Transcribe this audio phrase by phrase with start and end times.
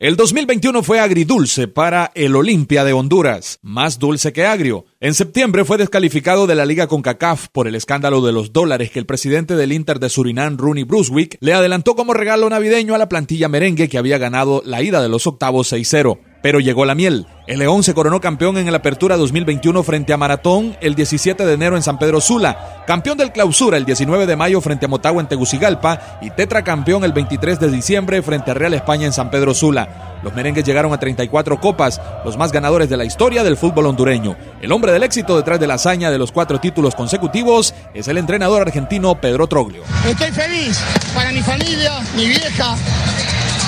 [0.00, 4.84] El 2021 fue agridulce para el Olimpia de Honduras, más dulce que agrio.
[5.00, 9.00] En septiembre fue descalificado de la Liga CONCACAF por el escándalo de los dólares que
[9.00, 13.08] el presidente del Inter de Surinam, Rooney Brunswick, le adelantó como regalo navideño a la
[13.08, 16.20] plantilla merengue que había ganado la ida de los octavos 6-0.
[16.42, 17.26] Pero llegó la miel.
[17.46, 21.52] El León se coronó campeón en el Apertura 2021 frente a Maratón el 17 de
[21.54, 25.22] enero en San Pedro Sula, campeón del Clausura el 19 de mayo frente a Motagua
[25.22, 29.54] en Tegucigalpa y tetracampeón el 23 de diciembre frente a Real España en San Pedro
[29.54, 30.18] Sula.
[30.22, 34.36] Los merengues llegaron a 34 copas, los más ganadores de la historia del fútbol hondureño.
[34.60, 38.18] El hombre del éxito detrás de la hazaña de los cuatro títulos consecutivos es el
[38.18, 39.82] entrenador argentino Pedro Troglio.
[40.06, 40.80] Estoy feliz
[41.14, 42.76] para mi familia, mi vieja,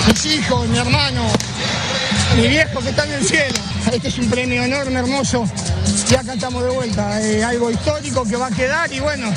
[0.09, 1.23] mis hijos, mi hermano,
[2.37, 3.59] mi viejo que está en el cielo.
[3.93, 5.45] Este es un premio enorme, hermoso.
[6.11, 7.17] Y acá estamos de vuelta.
[7.47, 9.33] algo histórico que va a quedar y bueno,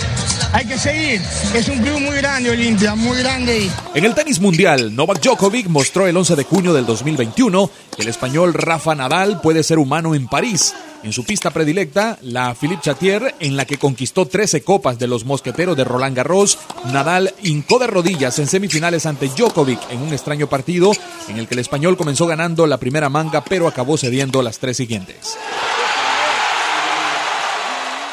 [0.52, 1.22] hay que seguir.
[1.54, 3.70] Es un club muy grande, Olimpia, muy grande.
[3.94, 8.08] En el tenis mundial, Novak Djokovic mostró el 11 de junio del 2021 que el
[8.08, 13.36] español Rafa Nadal puede ser humano en París en su pista predilecta, la Philippe Chatier,
[13.40, 16.58] en la que conquistó 13 copas de los mosqueteros de Roland Garros,
[16.92, 20.92] Nadal hincó de rodillas en semifinales ante Djokovic en un extraño partido
[21.28, 24.78] en el que el español comenzó ganando la primera manga pero acabó cediendo las tres
[24.78, 25.38] siguientes.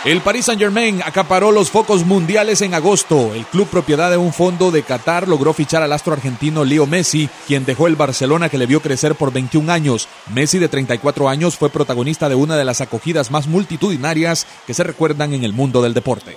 [0.02, 3.34] El Paris Saint-Germain acaparó los focos mundiales en agosto.
[3.34, 7.28] El club propiedad de un fondo de Qatar logró fichar al astro argentino Leo Messi,
[7.46, 10.08] quien dejó el Barcelona que le vio crecer por 21 años.
[10.32, 14.84] Messi, de 34 años, fue protagonista de una de las acogidas más multitudinarias que se
[14.84, 16.34] recuerdan en el mundo del deporte.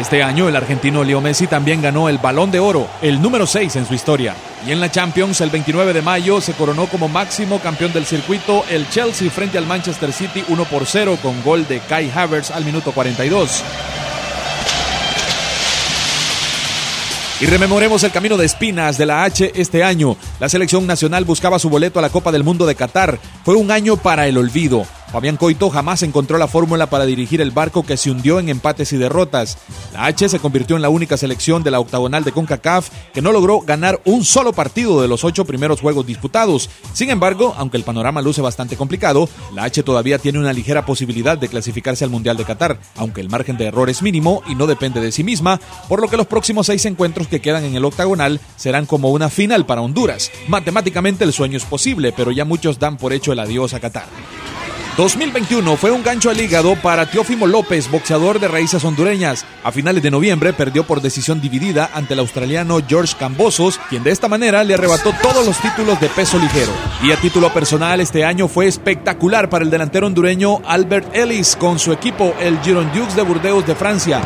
[0.00, 3.76] Este año el argentino Leo Messi también ganó el Balón de Oro, el número 6
[3.76, 4.34] en su historia.
[4.66, 8.64] Y en la Champions el 29 de mayo se coronó como máximo campeón del circuito
[8.70, 12.64] el Chelsea frente al Manchester City 1 por 0 con gol de Kai Havertz al
[12.64, 13.62] minuto 42.
[17.40, 20.16] Y rememoremos el camino de espinas de la H este año.
[20.38, 23.18] La selección nacional buscaba su boleto a la Copa del Mundo de Qatar.
[23.44, 24.86] Fue un año para el olvido.
[25.12, 28.94] Fabián Coito jamás encontró la fórmula para dirigir el barco que se hundió en empates
[28.94, 29.58] y derrotas.
[29.92, 33.30] La H se convirtió en la única selección de la octagonal de CONCACAF que no
[33.30, 36.70] logró ganar un solo partido de los ocho primeros juegos disputados.
[36.94, 41.36] Sin embargo, aunque el panorama luce bastante complicado, la H todavía tiene una ligera posibilidad
[41.36, 44.66] de clasificarse al Mundial de Qatar, aunque el margen de error es mínimo y no
[44.66, 47.84] depende de sí misma, por lo que los próximos seis encuentros que quedan en el
[47.84, 50.30] octagonal serán como una final para Honduras.
[50.48, 54.06] Matemáticamente el sueño es posible, pero ya muchos dan por hecho el adiós a Qatar.
[54.96, 59.46] 2021 fue un gancho al hígado para Teófimo López, boxeador de raíces hondureñas.
[59.64, 64.10] A finales de noviembre perdió por decisión dividida ante el australiano George Cambosos, quien de
[64.10, 66.72] esta manera le arrebató todos los títulos de peso ligero.
[67.02, 71.78] Y a título personal, este año fue espectacular para el delantero hondureño Albert Ellis con
[71.78, 74.20] su equipo, el Girondins de Burdeos de Francia.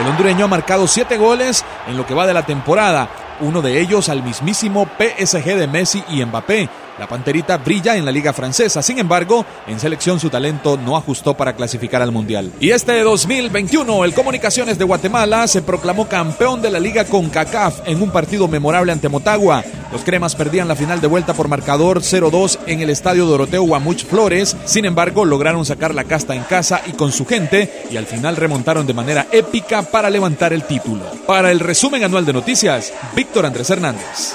[0.00, 3.08] El hondureño ha marcado siete goles en lo que va de la temporada,
[3.40, 6.68] uno de ellos al mismísimo PSG de Messi y Mbappé.
[6.98, 11.34] La Panterita brilla en la liga francesa, sin embargo, en selección su talento no ajustó
[11.34, 12.52] para clasificar al Mundial.
[12.60, 17.80] Y este 2021, el Comunicaciones de Guatemala se proclamó campeón de la liga con CACAF
[17.86, 19.64] en un partido memorable ante Motagua.
[19.92, 24.06] Los cremas perdían la final de vuelta por marcador 0-2 en el estadio Doroteo Guamuch
[24.06, 28.06] Flores, sin embargo, lograron sacar la casta en casa y con su gente, y al
[28.06, 31.04] final remontaron de manera épica para levantar el título.
[31.26, 34.34] Para el resumen anual de noticias, Víctor Andrés Hernández.